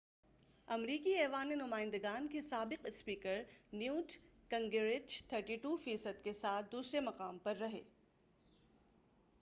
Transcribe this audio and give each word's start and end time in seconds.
امریکی 0.67 1.11
ایوانِ 1.15 1.55
نمائند 1.55 1.95
گان 2.03 2.27
کے 2.27 2.41
سابق 2.41 2.85
اسپیکر 2.85 3.41
نیوٹ 3.73 4.17
گنگریچ 4.51 5.21
32 5.33 5.77
فی 5.83 5.97
صد 5.97 6.23
کے 6.23 6.33
ساتھ 6.33 6.71
دوسرے 6.71 6.99
مقام 7.01 7.37
پر 7.37 7.55
رہے 7.57 7.81